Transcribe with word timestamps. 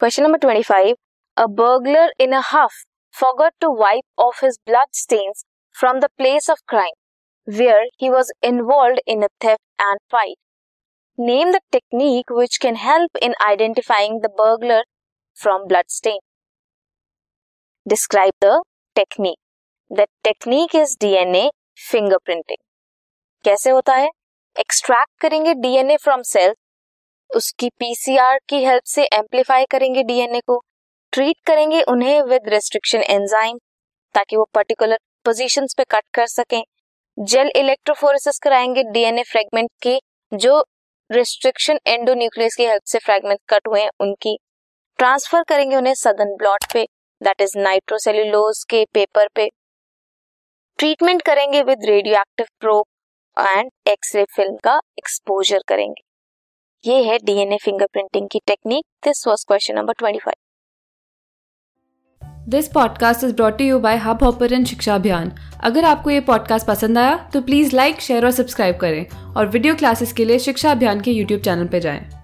Question 0.00 0.24
number 0.24 0.38
25. 0.38 0.94
A 1.36 1.48
burglar 1.48 2.08
in 2.18 2.32
a 2.32 2.40
huff 2.40 2.84
forgot 3.10 3.54
to 3.60 3.70
wipe 3.70 4.06
off 4.16 4.40
his 4.40 4.58
blood 4.66 4.92
stains 4.92 5.44
from 5.72 6.00
the 6.00 6.08
place 6.18 6.48
of 6.48 6.66
crime 6.66 6.98
where 7.44 7.86
he 7.96 8.10
was 8.10 8.32
involved 8.42 9.00
in 9.06 9.22
a 9.22 9.28
theft 9.40 9.62
and 9.78 9.98
fight. 10.10 10.36
Name 11.18 11.52
the 11.52 11.60
technique 11.70 12.30
which 12.30 12.60
can 12.60 12.76
help 12.76 13.10
in 13.20 13.34
identifying 13.46 14.20
the 14.22 14.28
burglar 14.28 14.82
from 15.34 15.66
blood 15.66 15.86
stain. 15.88 16.18
Describe 17.88 18.32
the 18.40 18.62
technique. 18.94 19.38
The 19.90 20.06
technique 20.22 20.74
is 20.74 20.96
DNA 20.96 21.50
fingerprinting. 21.76 22.62
कैसे 23.44 23.70
होता 23.70 23.94
है 23.94 24.08
extract 24.60 25.20
करेंगे 25.20 25.54
DNA 25.54 25.96
from 25.96 26.22
cell 26.30 26.54
उसकी 27.29 27.69
PCR 27.79 28.39
की 28.49 28.63
help 28.65 28.83
से 28.85 29.03
amplify 29.13 29.65
करेंगे 29.65 30.03
DNA 30.03 30.39
को 30.39 30.61
treat 31.13 31.35
करेंगे 31.45 31.81
उन्हें 31.83 32.21
विद 32.21 32.49
रेस्ट्रिक्शन 32.49 33.01
एंजाइम 33.01 33.57
ताकि 34.15 34.35
वो 34.35 34.47
पर्टिकुलर 34.53 34.99
पोजीशंस 35.25 35.73
पे 35.77 35.83
कट 35.91 36.03
कर 36.13 36.27
सकें। 36.27 36.63
जेल 37.17 37.51
इलेक्ट्रोफोरेसिस 37.55 38.39
कराएँगे 38.39 38.83
डीएनए 38.83 39.23
फ्रेगमेंट 39.23 39.69
की, 39.81 39.99
जो 40.31 40.63
रिस्ट्रिक्शन 41.09 41.79
एंडोन्यूक्लियस 41.87 42.55
की 42.55 42.65
हेल्प 42.65 42.83
से 42.85 42.99
फ्रेगमेंट 42.99 43.39
कट 43.49 43.67
हुए 43.67 43.81
हैं 43.81 43.89
उनकी। 43.99 44.37
ट्रांसफ़र 44.99 45.43
करेंगे 45.43 45.75
उन्हें 45.75 45.93
सदन 45.93 46.35
ब्लॉट 46.35 46.71
पे 46.73 46.87
दैट 47.21 47.41
इज़ 47.41 47.57
नाइट्रोसेल्यूलोज 47.57 48.63
के 48.69 48.85
पेपर 48.93 49.27
पे। 49.35 49.49
ट्रीटमेंट 50.79 51.21
करेंगे 51.21 51.61
with 51.63 51.85
radioactive 52.19 52.45
probe 52.59 52.85
and 53.37 53.71
X-ray 53.87 54.25
film 54.35 54.57
का 54.63 54.79
एक्सपोजर 54.97 55.63
करेंगे। 55.67 56.04
ये 56.85 57.03
है 57.03 57.17
डीएनए 57.17 57.57
फिंगरप्रिंटिंग 57.57 58.27
की 58.31 58.39
technique 58.47 58.83
this 59.05 59.27
was 59.27 59.43
question 59.47 59.75
number 59.75 59.93
25 60.03 60.33
this 62.49 62.67
podcast 62.67 63.23
is 63.23 63.33
brought 63.33 63.61
you 63.61 63.79
by 63.79 63.97
Hubhopper 64.23 64.53
and 64.53 64.65
Shiksha 64.65 64.95
Abhiyan 64.95 65.31
अगर 65.63 65.85
आपको 65.85 66.09
ये 66.09 66.19
पॉडकास्ट 66.19 66.67
पसंद 66.67 66.97
आया 66.97 67.15
तो 67.33 67.41
प्लीज़ 67.41 67.75
लाइक 67.75 68.01
शेयर 68.01 68.25
और 68.25 68.31
सब्सक्राइब 68.31 68.77
करें 68.77 69.05
और 69.33 69.47
वीडियो 69.47 69.75
क्लासेस 69.75 70.13
के 70.13 70.25
लिए 70.25 70.39
शिक्षा 70.39 70.71
अभियान 70.71 71.01
के 71.01 71.11
यूट्यूब 71.11 71.41
चैनल 71.41 71.67
पर 71.67 71.79
जाएँ। 71.79 72.14